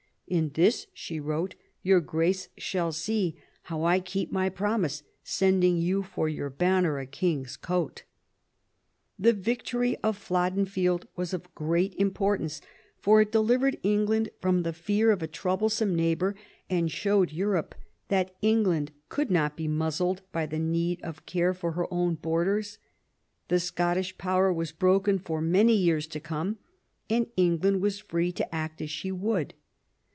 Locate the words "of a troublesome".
15.11-15.93